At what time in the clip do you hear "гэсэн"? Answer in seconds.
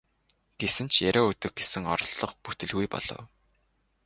0.61-0.87, 1.59-1.83